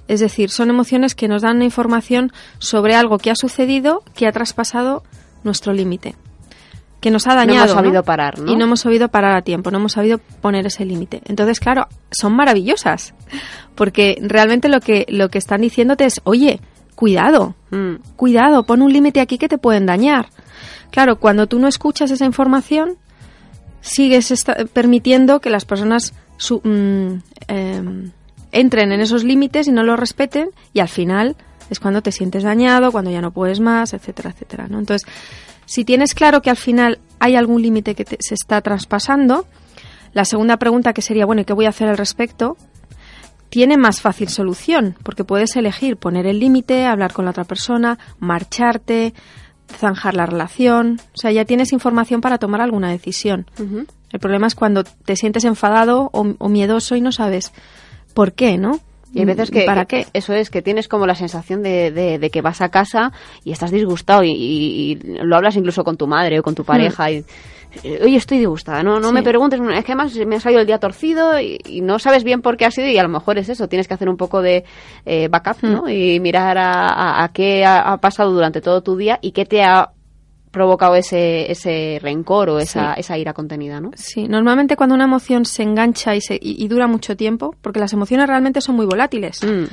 es 0.08 0.20
decir, 0.20 0.50
son 0.50 0.70
emociones 0.70 1.14
que 1.14 1.28
nos 1.28 1.42
dan 1.42 1.62
información 1.62 2.32
sobre 2.58 2.94
algo 2.94 3.18
que 3.18 3.30
ha 3.30 3.36
sucedido, 3.36 4.02
que 4.14 4.26
ha 4.26 4.32
traspasado 4.32 5.02
nuestro 5.42 5.72
límite, 5.72 6.14
que 7.00 7.10
nos 7.10 7.26
ha 7.26 7.34
dañado. 7.34 7.66
No 7.66 7.72
hemos 7.72 7.72
sabido 7.72 8.02
parar, 8.02 8.38
¿no? 8.38 8.52
Y 8.52 8.56
no 8.56 8.64
hemos 8.64 8.80
sabido 8.80 9.08
parar 9.08 9.36
a 9.36 9.42
tiempo, 9.42 9.70
no 9.70 9.78
hemos 9.78 9.92
sabido 9.92 10.18
poner 10.40 10.66
ese 10.66 10.84
límite. 10.84 11.22
Entonces, 11.26 11.60
claro, 11.60 11.88
son 12.10 12.34
maravillosas, 12.34 13.14
porque 13.74 14.18
realmente 14.20 14.68
lo 14.68 14.80
que, 14.80 15.06
lo 15.08 15.28
que 15.28 15.38
están 15.38 15.60
diciéndote 15.60 16.04
es, 16.04 16.20
oye, 16.24 16.60
cuidado, 16.94 17.54
mm. 17.70 17.94
cuidado, 18.16 18.64
pon 18.64 18.82
un 18.82 18.92
límite 18.92 19.20
aquí 19.20 19.38
que 19.38 19.48
te 19.48 19.58
pueden 19.58 19.86
dañar. 19.86 20.28
Claro, 20.90 21.16
cuando 21.16 21.46
tú 21.46 21.58
no 21.58 21.66
escuchas 21.66 22.10
esa 22.10 22.24
información, 22.24 22.96
sigues 23.80 24.44
permitiendo 24.72 25.40
que 25.40 25.50
las 25.50 25.64
personas 25.64 26.14
su, 26.36 26.60
mm, 26.62 27.22
em, 27.48 28.10
entren 28.54 28.92
en 28.92 29.00
esos 29.00 29.24
límites 29.24 29.66
y 29.68 29.72
no 29.72 29.82
los 29.82 29.98
respeten 29.98 30.50
y 30.72 30.80
al 30.80 30.88
final 30.88 31.36
es 31.68 31.80
cuando 31.80 32.02
te 32.02 32.12
sientes 32.12 32.44
dañado, 32.44 32.92
cuando 32.92 33.10
ya 33.10 33.20
no 33.20 33.32
puedes 33.32 33.60
más, 33.60 33.92
etcétera, 33.92 34.30
etcétera. 34.30 34.68
¿no? 34.68 34.78
Entonces, 34.78 35.06
si 35.66 35.84
tienes 35.84 36.14
claro 36.14 36.40
que 36.40 36.50
al 36.50 36.56
final 36.56 37.00
hay 37.18 37.36
algún 37.36 37.62
límite 37.62 37.94
que 37.94 38.04
se 38.20 38.34
está 38.34 38.60
traspasando, 38.60 39.46
la 40.12 40.24
segunda 40.24 40.56
pregunta 40.56 40.92
que 40.92 41.02
sería, 41.02 41.26
bueno, 41.26 41.42
¿y 41.42 41.44
qué 41.44 41.52
voy 41.52 41.66
a 41.66 41.70
hacer 41.70 41.88
al 41.88 41.96
respecto? 41.96 42.56
Tiene 43.48 43.76
más 43.76 44.00
fácil 44.00 44.28
solución, 44.28 44.96
porque 45.02 45.24
puedes 45.24 45.56
elegir 45.56 45.96
poner 45.96 46.26
el 46.26 46.38
límite, 46.38 46.86
hablar 46.86 47.12
con 47.12 47.24
la 47.24 47.32
otra 47.32 47.44
persona, 47.44 47.98
marcharte, 48.18 49.14
zanjar 49.68 50.14
la 50.14 50.26
relación, 50.26 51.00
o 51.14 51.18
sea, 51.18 51.32
ya 51.32 51.44
tienes 51.44 51.72
información 51.72 52.20
para 52.20 52.38
tomar 52.38 52.60
alguna 52.60 52.90
decisión. 52.90 53.46
El 54.10 54.20
problema 54.20 54.46
es 54.46 54.54
cuando 54.54 54.84
te 54.84 55.16
sientes 55.16 55.44
enfadado 55.44 56.10
o 56.12 56.48
miedoso 56.48 56.94
y 56.94 57.00
no 57.00 57.10
sabes 57.10 57.52
por 58.14 58.32
qué, 58.32 58.56
¿no? 58.56 58.80
Y 59.12 59.20
hay 59.20 59.26
veces 59.26 59.50
que, 59.50 59.64
¿Para 59.64 59.84
qué? 59.84 60.06
eso 60.12 60.32
es, 60.32 60.50
que 60.50 60.60
tienes 60.60 60.88
como 60.88 61.06
la 61.06 61.14
sensación 61.14 61.62
de, 61.62 61.92
de, 61.92 62.30
que 62.30 62.40
vas 62.42 62.60
a 62.60 62.68
casa 62.68 63.12
y 63.44 63.52
estás 63.52 63.70
disgustado 63.70 64.22
y, 64.24 64.98
lo 65.22 65.36
hablas 65.36 65.56
incluso 65.56 65.84
con 65.84 65.96
tu 65.96 66.08
madre 66.08 66.40
o 66.40 66.42
con 66.42 66.56
tu 66.56 66.62
hmm. 66.62 66.66
pareja 66.66 67.10
y 67.12 67.24
oye, 68.02 68.16
estoy 68.16 68.38
disgustada, 68.38 68.82
no, 68.82 69.00
no 69.00 69.12
me 69.12 69.22
preguntes, 69.22 69.60
es 69.60 69.84
que 69.84 69.92
además 69.92 70.16
me 70.26 70.36
ha 70.36 70.40
salido 70.40 70.60
el 70.60 70.66
día 70.66 70.78
torcido 70.78 71.40
y, 71.40 71.80
no 71.82 71.98
sabes 71.98 72.24
bien 72.24 72.40
por 72.40 72.56
qué 72.56 72.66
ha 72.66 72.70
sido 72.70 72.88
y 72.88 72.98
a 72.98 73.02
lo 73.02 73.08
mejor 73.08 73.38
es 73.38 73.48
eso, 73.48 73.68
tienes 73.68 73.88
que 73.88 73.94
hacer 73.94 74.08
un 74.08 74.16
poco 74.16 74.42
de 74.42 74.64
eh, 75.06 75.28
backup, 75.28 75.62
¿no? 75.62 75.82
Hmm. 75.82 75.88
Y 75.88 76.20
mirar 76.20 76.58
a, 76.58 77.22
a, 77.22 77.28
qué 77.32 77.64
ha, 77.64 77.96
pasado 77.98 78.32
durante 78.32 78.60
todo 78.60 78.82
tu 78.82 78.96
día 78.96 79.18
y 79.22 79.32
qué 79.32 79.44
te 79.44 79.62
ha 79.62 79.90
provocado 80.54 80.94
ese, 80.94 81.50
ese 81.50 81.98
rencor 82.00 82.48
o 82.48 82.58
esa, 82.60 82.94
esa 82.94 83.18
ira 83.18 83.34
contenida, 83.34 83.80
¿no? 83.80 83.90
Sí, 83.96 84.28
normalmente 84.28 84.76
cuando 84.76 84.94
una 84.94 85.04
emoción 85.04 85.44
se 85.44 85.64
engancha 85.64 86.14
y, 86.14 86.20
se, 86.20 86.38
y, 86.40 86.66
dura 86.68 86.86
mucho 86.86 87.16
tiempo, 87.16 87.56
porque 87.60 87.80
las 87.80 87.92
emociones 87.92 88.28
realmente 88.28 88.60
son 88.60 88.76
muy 88.76 88.86
volátiles, 88.86 89.42
mm. 89.42 89.64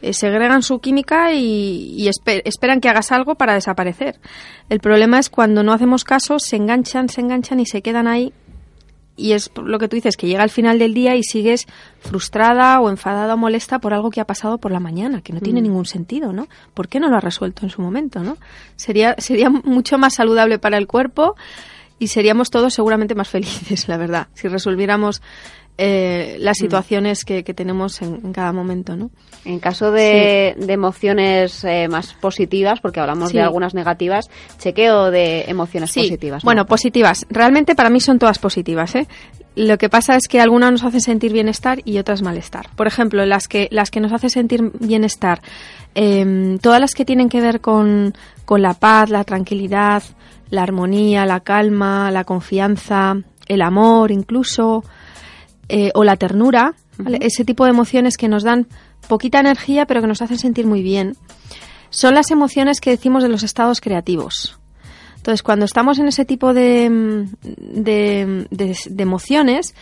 eh, 0.00 0.12
segregan 0.12 0.62
su 0.62 0.78
química 0.78 1.32
y, 1.32 2.08
esperan 2.08 2.80
que 2.80 2.88
hagas 2.88 3.10
algo 3.10 3.34
para 3.34 3.54
desaparecer. 3.54 4.20
El 4.70 4.78
problema 4.78 5.18
es 5.18 5.28
cuando 5.28 5.64
no 5.64 5.72
hacemos 5.72 6.04
caso, 6.04 6.38
se 6.38 6.54
enganchan, 6.54 7.08
se 7.08 7.20
enganchan 7.20 7.58
y 7.58 7.66
se 7.66 7.82
quedan 7.82 8.06
ahí 8.06 8.32
y 9.18 9.32
es 9.32 9.50
lo 9.56 9.78
que 9.78 9.88
tú 9.88 9.96
dices, 9.96 10.16
que 10.16 10.28
llega 10.28 10.42
al 10.42 10.50
final 10.50 10.78
del 10.78 10.94
día 10.94 11.16
y 11.16 11.24
sigues 11.24 11.66
frustrada 12.00 12.80
o 12.80 12.88
enfadada 12.88 13.34
o 13.34 13.36
molesta 13.36 13.80
por 13.80 13.92
algo 13.92 14.10
que 14.10 14.20
ha 14.20 14.24
pasado 14.24 14.58
por 14.58 14.70
la 14.70 14.80
mañana, 14.80 15.20
que 15.20 15.32
no 15.32 15.40
tiene 15.40 15.60
mm. 15.60 15.64
ningún 15.64 15.86
sentido, 15.86 16.32
¿no? 16.32 16.48
¿Por 16.72 16.88
qué 16.88 17.00
no 17.00 17.08
lo 17.10 17.16
has 17.16 17.24
resuelto 17.24 17.66
en 17.66 17.70
su 17.70 17.82
momento, 17.82 18.20
no? 18.20 18.38
Sería, 18.76 19.16
sería 19.18 19.50
mucho 19.50 19.98
más 19.98 20.14
saludable 20.14 20.58
para 20.58 20.78
el 20.78 20.86
cuerpo 20.86 21.34
y 21.98 22.06
seríamos 22.06 22.50
todos 22.50 22.72
seguramente 22.72 23.14
más 23.16 23.28
felices, 23.28 23.88
la 23.88 23.96
verdad, 23.96 24.28
si 24.34 24.48
resolviéramos 24.48 25.20
eh, 25.80 26.38
las 26.40 26.58
mm. 26.58 26.60
situaciones 26.60 27.24
que, 27.24 27.42
tenemos 27.42 28.02
en, 28.02 28.32
cada 28.32 28.52
momento, 28.52 28.96
¿no? 28.96 29.10
En 29.44 29.60
caso 29.60 29.92
de, 29.92 30.56
emociones 30.66 31.62
eh, 31.62 31.86
más 31.86 32.14
positivas, 32.14 32.80
porque 32.80 32.98
hablamos 32.98 33.32
de 33.32 33.40
algunas 33.40 33.74
negativas, 33.74 34.28
chequeo 34.58 35.12
de 35.12 35.44
emociones 35.46 35.94
positivas. 35.94 36.42
Bueno, 36.42 36.66
positivas. 36.66 37.26
Realmente 37.30 37.76
para 37.76 37.90
mí 37.90 38.00
son 38.00 38.18
todas 38.18 38.40
positivas, 38.40 38.96
¿eh? 38.96 39.06
Lo 39.54 39.78
que 39.78 39.88
pasa 39.88 40.16
es 40.16 40.26
que 40.28 40.40
algunas 40.40 40.72
nos 40.72 40.84
hacen 40.84 41.00
sentir 41.00 41.32
bienestar 41.32 41.80
y 41.84 41.98
otras 41.98 42.22
malestar. 42.22 42.70
Por 42.74 42.88
ejemplo, 42.88 43.24
las 43.24 43.46
que, 43.46 43.68
las 43.70 43.92
que 43.92 44.00
nos 44.00 44.12
hacen 44.12 44.30
sentir 44.30 44.72
bienestar, 44.80 45.42
em, 45.94 46.58
todas 46.58 46.80
las 46.80 46.94
que 46.94 47.04
tienen 47.04 47.28
que 47.28 47.40
ver 47.40 47.60
con, 47.60 48.14
con 48.44 48.62
la 48.62 48.74
paz, 48.74 49.10
la 49.10 49.22
tranquilidad, 49.22 50.02
la 50.50 50.62
armonía, 50.64 51.24
la 51.24 51.40
calma, 51.40 52.10
la 52.10 52.24
confianza, 52.24 53.16
el 53.46 53.62
amor 53.62 54.10
incluso, 54.10 54.84
eh, 55.68 55.90
o 55.94 56.04
la 56.04 56.16
ternura, 56.16 56.74
ese 57.20 57.44
tipo 57.44 57.64
de 57.64 57.70
emociones 57.70 58.16
que 58.16 58.28
nos 58.28 58.42
dan 58.42 58.66
poquita 59.08 59.40
energía 59.40 59.86
pero 59.86 60.00
que 60.00 60.06
nos 60.06 60.22
hacen 60.22 60.38
sentir 60.38 60.66
muy 60.66 60.82
bien, 60.82 61.16
son 61.90 62.14
las 62.14 62.30
emociones 62.30 62.80
que 62.80 62.90
decimos 62.90 63.22
de 63.22 63.28
los 63.28 63.42
estados 63.42 63.80
creativos. 63.80 64.58
Entonces, 65.16 65.42
cuando 65.42 65.64
estamos 65.64 65.98
en 65.98 66.08
ese 66.08 66.24
tipo 66.24 66.54
de, 66.54 66.88
mm, 66.88 67.24
de, 68.50 68.76
emociones, 68.96 69.74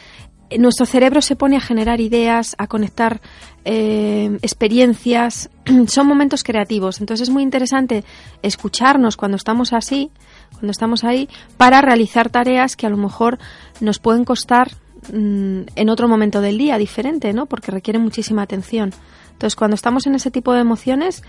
eh, 0.50 0.58
nuestro 0.58 0.86
cerebro 0.86 1.20
se 1.20 1.36
pone 1.36 1.56
a 1.56 1.60
generar 1.60 2.00
ideas, 2.00 2.54
a 2.58 2.66
conectar 2.66 3.20
eh, 3.64 4.38
experiencias. 4.42 5.50
Son 5.88 6.06
momentos 6.06 6.42
creativos. 6.42 7.00
Entonces 7.00 7.28
es 7.28 7.32
muy 7.32 7.42
interesante 7.42 8.04
escucharnos 8.42 9.16
cuando 9.16 9.36
estamos 9.36 9.72
así, 9.72 10.10
cuando 10.52 10.70
estamos 10.70 11.04
ahí, 11.04 11.28
para 11.56 11.80
realizar 11.80 12.30
tareas 12.30 12.76
que 12.76 12.86
a 12.86 12.90
lo 12.90 12.96
mejor 12.96 13.38
nos 13.80 13.98
pueden 13.98 14.24
costar 14.24 14.72
mm, 15.12 15.60
en 15.74 15.88
otro 15.88 16.08
momento 16.08 16.40
del 16.40 16.58
día 16.58 16.78
diferente, 16.78 17.32
¿no? 17.32 17.46
Porque 17.46 17.70
requieren 17.70 18.02
muchísima 18.02 18.42
atención. 18.42 18.92
Entonces, 19.32 19.56
cuando 19.56 19.74
estamos 19.74 20.06
en 20.06 20.14
ese 20.14 20.30
tipo 20.30 20.52
de 20.52 20.60
emociones, 20.60 21.22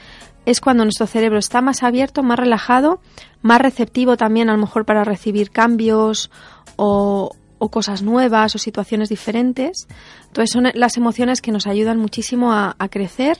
es 0.45 0.61
cuando 0.61 0.85
nuestro 0.85 1.07
cerebro 1.07 1.39
está 1.39 1.61
más 1.61 1.83
abierto, 1.83 2.23
más 2.23 2.39
relajado, 2.39 3.01
más 3.41 3.59
receptivo 3.59 4.15
también 4.15 4.49
a 4.49 4.53
lo 4.53 4.59
mejor 4.59 4.85
para 4.85 5.03
recibir 5.03 5.51
cambios 5.51 6.31
o, 6.77 7.35
cosas 7.71 8.01
nuevas 8.01 8.55
o 8.55 8.59
situaciones 8.59 9.09
diferentes. 9.09 9.87
Entonces, 10.27 10.51
son 10.51 10.69
las 10.73 10.95
emociones 10.95 11.41
que 11.41 11.51
nos 11.51 11.67
ayudan 11.67 11.97
muchísimo 11.97 12.53
a 12.53 12.89
crecer 12.89 13.39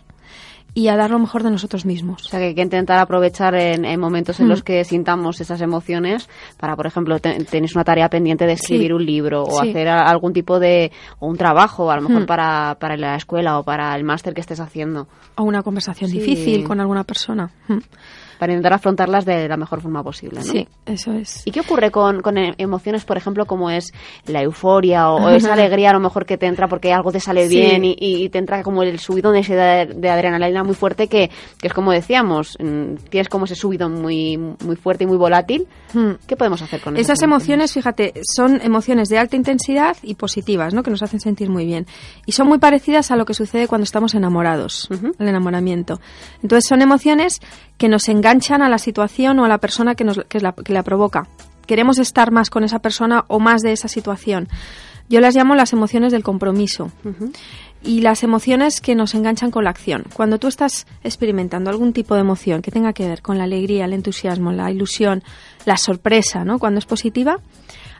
y 0.77 0.89
a 0.89 0.96
dar 0.96 1.10
lo 1.10 1.17
mejor 1.17 1.41
de 1.41 1.50
nosotros 1.50 1.88
mismos. 1.88 2.24
O 2.27 2.29
sea, 2.29 2.39
que 2.39 2.46
hay 2.46 2.53
que 2.53 2.62
intentar 2.62 3.00
aprovechar 3.00 3.55
en, 3.55 4.00
momentos 4.00 4.39
en 4.39 4.48
los 4.48 4.60
mm. 4.60 4.63
que 4.63 4.84
sintamos 4.84 5.41
esas 5.41 5.60
emociones 5.62 6.29
para, 6.55 6.75
por 6.75 6.86
ejemplo, 6.86 7.17
tenéis 7.19 7.74
una 7.74 7.84
tarea 7.84 8.10
pendiente 8.10 8.46
de 8.46 8.53
escribir 8.53 8.93
un 8.93 9.03
libro 9.03 9.41
o 9.41 9.60
hacer 9.60 9.88
algún 9.88 10.34
tipo 10.34 10.60
de 10.60 10.91
o 11.17 11.25
un 11.25 11.36
trabajo, 11.36 11.89
a 11.89 11.96
lo 11.96 12.03
mejor 12.03 12.22
mm. 12.22 12.25
para, 12.27 12.77
para 12.79 12.96
la 12.96 13.15
escuela 13.15 13.57
o 13.57 13.63
para 13.63 13.96
el 13.96 14.03
máster 14.03 14.36
que 14.36 14.41
estés 14.41 14.60
haciendo. 14.60 15.07
O 15.34 15.41
una 15.41 15.63
conversación 15.63 16.12
difícil 16.12 16.63
con 16.63 16.79
alguna 16.79 17.03
persona. 17.03 17.50
Mm 17.67 17.79
para 18.38 18.53
intentar 18.53 18.74
afrontarlas 18.74 19.25
de 19.25 19.48
la 19.48 19.58
mejor 19.58 19.82
forma 19.82 20.03
posible. 20.03 20.39
¿no? 20.39 20.51
Sí, 20.51 20.67
eso 20.86 21.13
es. 21.13 21.41
¿Y 21.46 21.51
qué 21.51 21.62
ocurre 21.62 21.91
con, 21.91 22.22
con 22.22 22.38
e-, 22.38 22.56
emociones, 22.58 23.06
por 23.06 23.17
ejemplo, 23.17 23.46
como 23.46 23.70
es 23.70 23.91
la 24.25 24.41
euforia 24.41 25.10
o, 25.10 25.29
esa 25.29 25.53
alegría 25.53 25.91
a 25.91 25.94
lo 25.94 26.00
mejor 26.00 26.25
que 26.25 26.38
te 26.38 26.46
entra 26.46 26.67
porque 26.67 26.94
algo 26.94 27.12
te 27.12 27.20
sale 27.20 27.48
bien 27.48 27.82
y, 27.84 28.29
te 28.29 28.39
entra 28.39 28.63
como 28.63 28.84
el 28.84 29.00
subidón 29.00 29.34
de, 29.34 29.94
de 29.96 30.10
adrenalina 30.10 30.63
muy 30.63 30.75
fuerte 30.75 31.08
que, 31.08 31.29
que, 31.60 31.67
es 31.67 31.74
como 31.74 31.91
decíamos, 31.91 32.58
mm, 32.60 32.96
tienes 33.10 33.29
como 33.29 33.46
ese 33.46 33.56
subidón 33.56 34.01
muy, 34.01 34.38
muy 34.38 34.75
fuerte 34.75 35.03
y 35.03 35.08
muy 35.08 35.17
volátil. 35.17 35.67
Hmm. 35.94 36.13
¿Qué 36.25 36.36
podemos 36.36 36.62
hacer 36.62 36.82
con 36.82 36.98
esas, 36.98 37.22
emociones? 37.22 37.74
Fíjate, 37.74 38.13
son 38.36 38.62
emociones 38.62 39.10
de 39.10 39.17
alta 39.17 39.36
intensidad 39.36 39.98
y 40.01 40.15
positivas, 40.15 40.74
¿no? 40.74 40.84
Que 40.84 40.91
nos 40.91 41.03
hacen 41.03 41.20
sentir 41.20 41.50
muy 41.50 41.65
bien. 41.65 41.86
Y 42.25 42.34
son 42.34 42.48
muy 42.48 42.60
parecidas 42.60 43.12
a 43.12 43.15
lo 43.15 43.25
que 43.25 43.34
sucede 43.34 43.67
cuando 43.67 43.84
estamos 43.84 44.13
enamorados, 44.13 44.89
el 45.20 45.27
enamoramiento. 45.27 46.00
Entonces 46.41 46.67
son 46.67 46.82
emociones 46.82 47.39
que 47.77 47.89
nos 47.89 48.10
enganchan 48.27 48.62
a 48.62 48.67
la 48.67 48.77
situación 48.77 49.39
o 49.39 49.46
a 49.46 49.48
la 49.48 49.57
persona 49.57 49.96
que, 49.96 50.03
nos, 50.03 50.19
que, 50.27 50.41
la, 50.41 50.51
que 50.51 50.74
la 50.74 50.84
provoca. 50.84 51.27
Queremos 51.65 51.98
estar 51.98 52.31
más 52.31 52.50
con 52.50 52.65
esa 52.65 52.79
persona 52.79 53.24
o 53.29 53.39
más 53.39 53.62
de 53.62 53.72
esa 53.72 53.88
situación. 53.88 54.50
Yo 55.07 55.22
las 55.22 55.34
llamo 55.34 55.55
las 55.55 55.72
emociones 55.72 56.12
del 56.12 56.24
compromiso. 56.24 56.91
Y 57.81 58.01
las 58.01 58.24
emociones 58.24 58.81
que 58.81 58.96
nos 58.96 59.15
enganchan 59.15 59.51
con 59.51 59.63
la 59.63 59.69
acción. 59.69 60.03
Cuando 60.13 60.39
tú 60.39 60.48
estás 60.48 60.88
experimentando 61.03 61.69
algún 61.69 61.93
tipo 61.93 62.15
de 62.15 62.22
emoción 62.22 62.62
que 62.62 62.72
tenga 62.72 62.91
que 62.91 63.07
ver 63.07 63.22
con 63.22 63.38
la 63.38 63.46
alegría, 63.46 63.86
el 63.86 63.93
entusiasmo, 63.93 64.51
la 64.51 64.69
ilusión, 64.72 65.24
la 65.65 65.77
sorpresa, 65.77 66.43
¿no? 66.43 66.60
Cuando 66.60 66.79
es 66.79 66.86
positiva, 66.86 67.39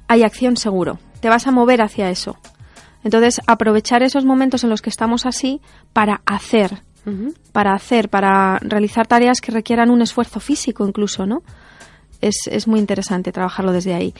hay 0.10 0.24
acción 0.24 0.58
seguro. 0.58 1.00
Te 1.22 1.30
vas 1.30 1.48
a 1.48 1.52
mover 1.52 1.82
hacia 1.82 2.10
eso. 2.10 2.38
Entonces, 3.06 3.40
aprovechar 3.48 4.04
esos 4.04 4.26
momentos 4.26 4.66
en 4.66 4.70
los 4.70 4.82
que 4.82 4.90
estamos 4.90 5.26
así 5.26 5.62
para 5.94 6.22
hacer, 6.26 6.84
para 7.52 7.74
hacer, 7.74 8.10
para 8.10 8.60
realizar 8.60 9.08
tareas 9.08 9.42
que 9.42 9.52
requieran 9.52 9.90
un 9.90 10.02
esfuerzo 10.02 10.40
físico 10.40 10.88
incluso, 10.88 11.26
¿no? 11.26 11.44
Es, 12.20 12.48
es 12.50 12.68
muy 12.68 12.80
interesante 12.80 13.32
trabajarlo 13.32 13.72
desde 13.72 13.94
ahí. 13.94 14.14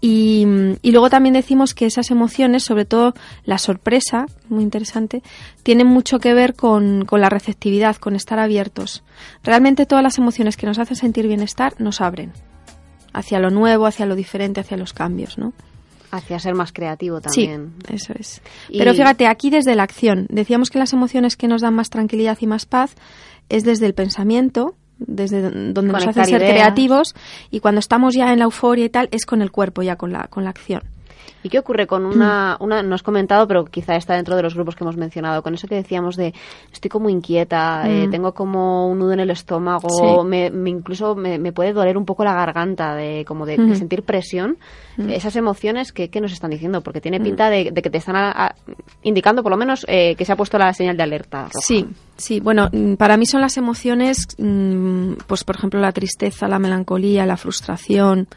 Y, 0.00 0.44
y, 0.82 0.90
luego 0.90 1.08
también 1.08 1.34
decimos 1.34 1.72
que 1.72 1.86
esas 1.86 2.10
emociones, 2.10 2.64
sobre 2.64 2.84
todo 2.84 3.14
la 3.44 3.58
sorpresa, 3.58 4.26
muy 4.48 4.64
interesante, 4.64 5.22
tienen 5.62 5.86
mucho 5.86 6.18
que 6.18 6.34
ver 6.34 6.54
con, 6.54 7.04
con 7.04 7.20
la 7.20 7.30
receptividad, 7.30 7.96
con 7.96 8.16
estar 8.16 8.40
abiertos. 8.40 9.04
Realmente 9.44 9.86
todas 9.86 10.02
las 10.02 10.18
emociones 10.18 10.56
que 10.56 10.66
nos 10.66 10.80
hacen 10.80 10.96
sentir 10.96 11.28
bienestar 11.28 11.74
nos 11.78 12.00
abren 12.00 12.32
hacia 13.12 13.38
lo 13.38 13.50
nuevo, 13.50 13.86
hacia 13.86 14.04
lo 14.04 14.16
diferente, 14.16 14.60
hacia 14.60 14.76
los 14.76 14.92
cambios, 14.92 15.38
¿no? 15.38 15.52
Hacia 16.14 16.38
ser 16.38 16.54
más 16.54 16.72
creativo 16.72 17.20
también. 17.20 17.72
Sí, 17.88 17.94
eso 17.94 18.12
es. 18.16 18.40
Pero 18.68 18.94
fíjate, 18.94 19.26
aquí 19.26 19.50
desde 19.50 19.74
la 19.74 19.82
acción, 19.82 20.26
decíamos 20.30 20.70
que 20.70 20.78
las 20.78 20.92
emociones 20.92 21.36
que 21.36 21.48
nos 21.48 21.62
dan 21.62 21.74
más 21.74 21.90
tranquilidad 21.90 22.38
y 22.40 22.46
más 22.46 22.66
paz 22.66 22.94
es 23.48 23.64
desde 23.64 23.86
el 23.86 23.94
pensamiento, 23.94 24.76
desde 24.98 25.42
donde 25.42 25.92
nos 25.92 26.06
hacen 26.06 26.24
ser 26.24 26.40
creativos, 26.40 27.14
y 27.50 27.58
cuando 27.58 27.80
estamos 27.80 28.14
ya 28.14 28.32
en 28.32 28.38
la 28.38 28.44
euforia 28.44 28.84
y 28.84 28.90
tal, 28.90 29.08
es 29.10 29.26
con 29.26 29.42
el 29.42 29.50
cuerpo, 29.50 29.82
ya 29.82 29.96
con 29.96 30.12
la, 30.12 30.28
con 30.28 30.44
la 30.44 30.50
acción. 30.50 30.82
¿Y 31.44 31.50
qué 31.50 31.58
ocurre 31.58 31.86
con 31.86 32.06
una, 32.06 32.56
una, 32.58 32.82
no 32.82 32.94
has 32.94 33.02
comentado, 33.02 33.46
pero 33.46 33.66
quizá 33.66 33.96
está 33.96 34.14
dentro 34.14 34.34
de 34.34 34.42
los 34.42 34.54
grupos 34.54 34.74
que 34.74 34.82
hemos 34.82 34.96
mencionado, 34.96 35.42
con 35.42 35.52
eso 35.52 35.68
que 35.68 35.74
decíamos 35.74 36.16
de 36.16 36.32
estoy 36.72 36.88
como 36.88 37.10
inquieta, 37.10 37.82
eh, 37.86 38.06
mm. 38.06 38.10
tengo 38.10 38.32
como 38.32 38.88
un 38.88 38.98
nudo 38.98 39.12
en 39.12 39.20
el 39.20 39.30
estómago, 39.30 40.24
me, 40.24 40.46
incluso 40.46 41.14
me, 41.14 41.52
puede 41.52 41.74
doler 41.74 41.98
un 41.98 42.06
poco 42.06 42.24
la 42.24 42.32
garganta, 42.32 42.94
de 42.94 43.26
como 43.26 43.44
de, 43.44 43.58
mm. 43.58 43.74
sentir 43.74 44.04
presión? 44.04 44.56
Mm. 44.96 45.10
Esas 45.10 45.36
emociones, 45.36 45.92
¿qué, 45.92 46.08
nos 46.18 46.32
están 46.32 46.50
diciendo? 46.50 46.80
Porque 46.80 47.02
tiene 47.02 47.20
pinta 47.20 47.50
de, 47.50 47.74
que 47.74 47.90
te 47.90 47.98
están 47.98 48.54
indicando, 49.02 49.42
por 49.42 49.52
lo 49.52 49.58
menos, 49.58 49.84
eh, 49.86 50.14
que 50.16 50.24
se 50.24 50.32
ha 50.32 50.36
puesto 50.36 50.56
la 50.56 50.72
señal 50.72 50.96
de 50.96 51.02
alerta. 51.02 51.48
Sí, 51.60 51.86
sí. 52.16 52.40
Bueno, 52.40 52.70
para 52.96 53.18
mí 53.18 53.26
son 53.26 53.42
las 53.42 53.58
emociones, 53.58 54.28
pues 55.26 55.44
por 55.44 55.56
ejemplo, 55.56 55.78
la 55.78 55.92
tristeza, 55.92 56.48
la 56.48 56.58
melancolía, 56.58 57.26
la 57.26 57.36
frustración, 57.36 58.28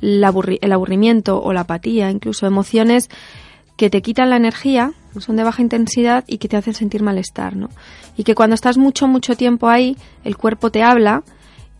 el 0.00 0.72
aburrimiento 0.72 1.42
o 1.42 1.52
la 1.52 1.62
apatía, 1.62 2.10
incluso 2.10 2.46
emociones 2.46 3.08
que 3.76 3.88
te 3.90 4.02
quitan 4.02 4.30
la 4.30 4.36
energía, 4.36 4.92
son 5.18 5.36
de 5.36 5.42
baja 5.42 5.62
intensidad 5.62 6.24
y 6.26 6.38
que 6.38 6.48
te 6.48 6.56
hacen 6.56 6.74
sentir 6.74 7.02
malestar, 7.02 7.56
¿no? 7.56 7.70
Y 8.16 8.24
que 8.24 8.34
cuando 8.34 8.54
estás 8.54 8.76
mucho, 8.76 9.08
mucho 9.08 9.36
tiempo 9.36 9.68
ahí, 9.68 9.96
el 10.22 10.36
cuerpo 10.36 10.70
te 10.70 10.82
habla 10.82 11.24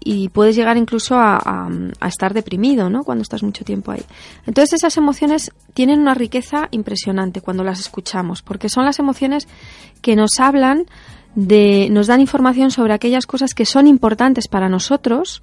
y 0.03 0.31
puedes 0.31 0.57
llegar 0.57 0.79
incluso 0.79 1.17
a, 1.19 1.69
estar 2.07 2.33
deprimido, 2.33 2.89
¿no? 2.89 3.05
Cuando 3.05 3.23
estás 3.23 3.43
mucho 3.43 3.65
tiempo 3.65 3.93
ahí. 3.93 4.03
Entonces 4.47 4.73
esas 4.73 4.97
emociones 4.97 5.53
tienen 5.75 6.01
una 6.01 6.15
riqueza 6.15 6.69
impresionante 6.71 7.43
cuando 7.43 7.65
las 7.65 7.81
escuchamos, 7.81 8.43
porque 8.43 8.71
son 8.71 8.87
las 8.87 8.99
emociones 8.99 9.47
que 10.01 10.17
nos 10.17 10.41
hablan 10.41 10.87
de, 11.35 11.89
nos 11.91 12.07
dan 12.07 12.21
información 12.21 12.71
sobre 12.71 12.95
aquellas 12.95 13.27
cosas 13.27 13.53
que 13.53 13.67
son 13.67 13.87
importantes 13.87 14.49
para 14.49 14.69
nosotros, 14.69 15.43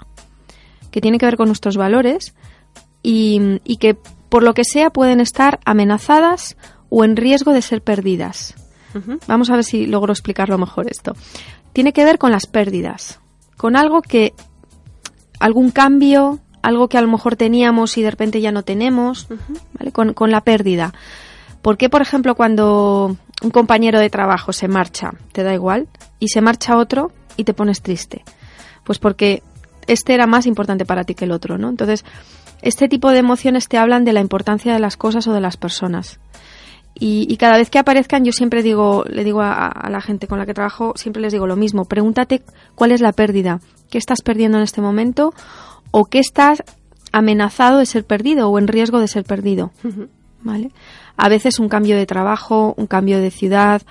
que 0.89 1.01
tienen 1.01 1.19
que 1.19 1.27
ver 1.27 1.37
con 1.37 1.47
nuestros 1.47 1.77
valores, 1.77 2.33
y, 3.09 3.77
que 3.77 3.95
por 3.95 4.43
lo 4.43 4.53
que 4.53 4.65
sea 4.65 4.89
pueden 4.89 5.21
estar 5.21 5.59
amenazadas 5.63 6.57
o 6.89 7.05
en 7.05 7.15
riesgo 7.15 7.53
de 7.53 7.61
ser 7.61 7.81
perdidas. 7.81 8.55
Vamos 9.27 9.49
a 9.49 9.55
ver 9.55 9.63
si 9.63 9.85
logro 9.85 10.11
explicarlo 10.11 10.57
mejor 10.57 10.89
esto. 10.89 11.15
Tiene 11.71 11.93
que 11.93 12.03
ver 12.03 12.17
con 12.17 12.31
las 12.31 12.47
pérdidas, 12.47 13.19
con 13.55 13.77
algo 13.77 14.01
que, 14.01 14.33
algún 15.39 15.69
cambio, 15.71 16.39
algo 16.63 16.89
que 16.89 16.97
a 16.97 17.01
lo 17.01 17.07
mejor 17.07 17.35
teníamos 17.35 17.97
y 17.97 18.01
de 18.01 18.09
repente 18.09 18.41
ya 18.41 18.51
no 18.51 18.63
tenemos, 18.63 19.27
¿vale? 19.77 19.91
con, 19.91 20.13
con 20.13 20.31
la 20.31 20.41
pérdida. 20.41 20.93
¿Por 21.61 21.77
qué, 21.77 21.89
por 21.89 22.01
ejemplo, 22.01 22.35
cuando 22.35 23.15
un 23.43 23.51
compañero 23.51 23.99
de 23.99 24.09
trabajo 24.09 24.51
se 24.51 24.67
marcha, 24.67 25.11
te 25.31 25.43
da 25.43 25.53
igual, 25.53 25.87
y 26.19 26.29
se 26.29 26.41
marcha 26.41 26.77
otro 26.77 27.11
y 27.37 27.43
te 27.43 27.53
pones 27.53 27.81
triste? 27.81 28.25
Pues 28.83 28.99
porque 28.99 29.43
este 29.87 30.13
era 30.13 30.27
más 30.27 30.45
importante 30.45 30.85
para 30.85 31.03
ti 31.03 31.15
que 31.15 31.25
el 31.25 31.31
otro, 31.31 31.57
¿no? 31.57 31.69
Entonces, 31.69 32.05
este 32.61 32.87
tipo 32.87 33.11
de 33.11 33.19
emociones 33.19 33.67
te 33.67 33.77
hablan 33.77 34.05
de 34.05 34.13
la 34.13 34.21
importancia 34.21 34.73
de 34.73 34.79
las 34.79 34.97
cosas 34.97 35.27
o 35.27 35.33
de 35.33 35.41
las 35.41 35.57
personas. 35.57 36.19
Y, 36.99 37.37
cada 37.37 37.57
vez 37.57 37.69
que 37.69 37.77
aparezcan, 37.77 38.25
yo 38.25 38.31
siempre 38.31 38.63
digo, 38.63 39.03
le 39.07 39.23
digo 39.23 39.41
a, 39.41 39.87
la 39.91 40.01
gente 40.01 40.25
con 40.25 40.39
la 40.39 40.47
que 40.47 40.55
trabajo, 40.55 40.93
siempre 40.95 41.21
les 41.21 41.31
digo 41.31 41.45
lo 41.45 41.55
mismo. 41.55 41.85
Pregúntate 41.85 42.41
cuál 42.73 42.91
es 42.91 43.01
la 43.01 43.11
pérdida, 43.11 43.59
qué 43.91 43.99
estás 43.99 44.23
perdiendo 44.23 44.57
en 44.57 44.63
este 44.63 44.81
momento 44.81 45.31
o 45.91 46.05
qué 46.05 46.17
estás 46.17 46.63
amenazado 47.11 47.77
de 47.77 47.85
ser 47.85 48.03
perdido 48.03 48.49
o 48.49 48.57
en 48.57 48.67
riesgo 48.67 48.99
de 48.99 49.07
ser 49.07 49.25
perdido. 49.25 49.71
¿Vale? 50.41 50.71
A 51.17 51.29
veces 51.29 51.59
un 51.59 51.69
cambio 51.69 51.95
de 51.95 52.07
trabajo, 52.07 52.73
un 52.77 52.87
cambio 52.87 53.19
de 53.19 53.29
ciudad, 53.29 53.83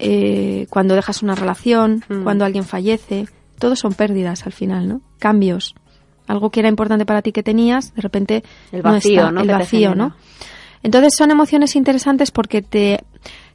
eh, 0.00 0.66
cuando 0.68 0.96
dejas 0.96 1.22
una 1.22 1.36
relación, 1.36 2.02
mm. 2.08 2.22
cuando 2.24 2.44
alguien 2.44 2.64
fallece, 2.64 3.28
todos 3.58 3.78
son 3.78 3.94
pérdidas 3.94 4.46
al 4.46 4.52
final, 4.52 4.88
¿no? 4.88 5.00
Cambios 5.18 5.74
algo 6.28 6.50
que 6.50 6.60
era 6.60 6.68
importante 6.68 7.06
para 7.06 7.22
ti 7.22 7.32
que 7.32 7.42
tenías, 7.42 7.94
de 7.94 8.02
repente 8.02 8.44
el 8.70 8.82
vacío, 8.82 9.32
no, 9.32 9.40
El 9.40 9.48
vacío, 9.48 9.94
¿no? 9.94 10.14
Entonces 10.82 11.14
son 11.16 11.30
emociones 11.30 11.74
interesantes 11.74 12.30
porque 12.30 12.62
te, 12.62 13.02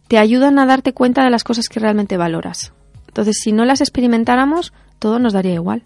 te 0.08 0.18
ayudan 0.18 0.60
a 0.60 0.66
darte 0.66 0.92
cuenta 0.94 1.24
de 1.24 1.30
las 1.30 1.44
cosas 1.44 1.70
que 1.70 1.80
realmente 1.80 2.18
valoras. 2.18 2.74
Entonces, 3.08 3.38
si 3.42 3.52
no 3.52 3.64
las 3.64 3.80
experimentáramos, 3.80 4.74
todo 5.00 5.20
nos 5.20 5.34
daría 5.34 5.54
igual. 5.54 5.84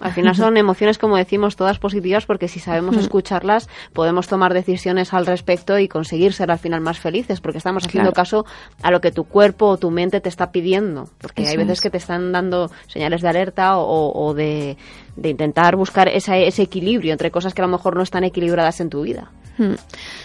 Al 0.00 0.12
final 0.12 0.34
son 0.36 0.56
emociones, 0.56 0.98
como 0.98 1.16
decimos, 1.16 1.56
todas 1.56 1.78
positivas 1.78 2.26
porque 2.26 2.48
si 2.48 2.60
sabemos 2.60 2.96
escucharlas 2.96 3.68
podemos 3.92 4.28
tomar 4.28 4.54
decisiones 4.54 5.12
al 5.12 5.26
respecto 5.26 5.78
y 5.78 5.88
conseguir 5.88 6.32
ser 6.32 6.50
al 6.50 6.58
final 6.58 6.80
más 6.80 6.98
felices 6.98 7.40
porque 7.40 7.58
estamos 7.58 7.84
haciendo 7.86 8.12
caso 8.12 8.46
a 8.82 8.90
lo 8.90 9.00
que 9.00 9.12
tu 9.12 9.24
cuerpo 9.24 9.66
o 9.66 9.76
tu 9.76 9.90
mente 9.90 10.20
te 10.20 10.28
está 10.28 10.52
pidiendo. 10.52 11.08
Porque 11.20 11.46
hay 11.46 11.56
veces 11.56 11.80
que 11.80 11.90
te 11.90 11.98
están 11.98 12.32
dando 12.32 12.70
señales 12.86 13.22
de 13.22 13.28
alerta 13.28 13.78
o, 13.78 14.34
de, 14.34 14.76
intentar 15.22 15.76
buscar 15.76 16.08
ese 16.08 16.62
equilibrio 16.62 17.12
entre 17.12 17.30
cosas 17.30 17.54
que 17.54 17.62
a 17.62 17.66
lo 17.66 17.72
mejor 17.72 17.96
no 17.96 18.02
están 18.02 18.24
equilibradas 18.24 18.80
en 18.80 18.90
tu 18.90 19.02
vida. 19.02 19.30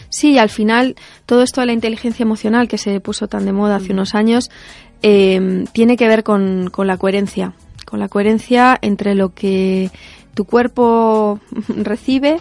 Sí, 0.09 0.37
al 0.37 0.49
final 0.49 0.95
todo 1.25 1.41
esto 1.41 1.61
de 1.61 1.67
la 1.67 1.73
inteligencia 1.73 2.23
emocional 2.23 2.67
que 2.67 2.77
se 2.77 2.99
puso 2.99 3.27
tan 3.27 3.45
de 3.45 3.51
moda 3.51 3.77
hace 3.77 3.91
unos 3.91 4.13
años 4.13 4.51
eh, 5.01 5.65
tiene 5.73 5.97
que 5.97 6.07
ver 6.07 6.23
con, 6.23 6.69
con 6.69 6.85
la 6.87 6.97
coherencia 6.97 7.53
con 7.85 7.99
la 7.99 8.09
coherencia 8.09 8.77
entre 8.81 9.15
lo 9.15 9.33
que 9.33 9.91
Tu 10.33 10.45
cuerpo 10.45 11.39
recibe 11.67 12.39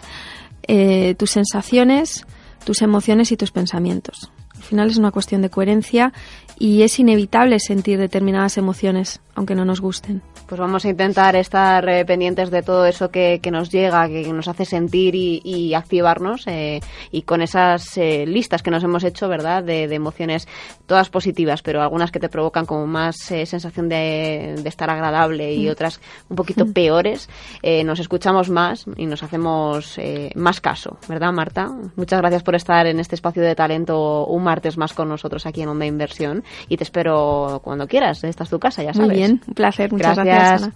eh, 0.66 1.14
tus 1.18 1.30
sensaciones, 1.30 2.24
tus 2.64 2.82
emociones 2.82 3.32
y 3.32 3.36
tus 3.36 3.50
pensamientos. 3.50 4.32
Al 4.62 4.68
final 4.68 4.90
es 4.90 4.96
una 4.96 5.10
cuestión 5.10 5.42
de 5.42 5.50
coherencia 5.50 6.12
y 6.56 6.82
es 6.82 7.00
inevitable 7.00 7.58
sentir 7.58 7.98
determinadas 7.98 8.56
emociones, 8.56 9.20
aunque 9.34 9.56
no 9.56 9.64
nos 9.64 9.80
gusten. 9.80 10.22
Pues 10.46 10.60
vamos 10.60 10.84
a 10.84 10.90
intentar 10.90 11.34
estar 11.34 11.88
eh, 11.88 12.04
pendientes 12.04 12.50
de 12.50 12.62
todo 12.62 12.84
eso 12.86 13.10
que, 13.10 13.40
nos 13.50 13.70
llega, 13.70 14.06
que, 14.06 14.32
nos 14.32 14.48
hace 14.48 14.64
sentir 14.64 15.14
y, 15.14 15.74
activarnos 15.74 16.46
eh, 16.46 16.80
y 17.10 17.22
con 17.22 17.42
esas 17.42 17.96
eh, 17.96 18.26
listas 18.26 18.62
que 18.62 18.70
nos 18.70 18.84
hemos 18.84 19.02
hecho, 19.02 19.28
¿verdad? 19.28 19.64
De, 19.64 19.84
emociones 19.92 20.46
todas 20.86 21.10
positivas, 21.10 21.62
pero 21.62 21.82
algunas 21.82 22.12
que 22.12 22.20
te 22.20 22.28
provocan 22.28 22.66
como 22.66 22.86
más 22.86 23.16
sensación 23.16 23.88
de, 23.88 24.54
estar 24.64 24.90
agradable 24.90 25.54
y 25.54 25.66
mm. 25.66 25.70
otras 25.70 26.00
un 26.28 26.36
poquito 26.36 26.66
mm. 26.66 26.72
peores, 26.72 27.28
nos 27.84 27.98
escuchamos 27.98 28.50
más 28.50 28.84
y 28.96 29.06
nos 29.06 29.22
hacemos 29.22 29.98
más 30.34 30.60
caso, 30.60 30.98
¿verdad, 31.08 31.32
Marta? 31.32 31.70
Muchas 31.96 32.20
gracias 32.20 32.42
por 32.42 32.54
estar 32.54 32.86
en 32.86 33.00
este 33.00 33.14
espacio 33.14 33.42
de 33.42 33.54
talento 33.54 34.26
un 34.26 34.44
martes 34.52 34.76
más 34.76 34.92
con 34.92 35.08
nosotros 35.08 35.46
aquí 35.46 35.62
en 35.62 35.68
Onda 35.70 35.86
Inversión 35.86 36.44
y 36.68 36.76
te 36.76 36.84
espero 36.84 37.60
cuando 37.64 37.86
quieras. 37.86 38.22
Esta 38.22 38.44
es 38.44 38.50
tu 38.50 38.58
casa, 38.58 38.82
ya 38.82 38.92
sabes. 38.92 39.08
Muy 39.08 39.16
bien, 39.16 39.40
un 39.46 39.54
placer. 39.54 39.90
Muchas 39.90 40.18
gracias. 40.18 40.70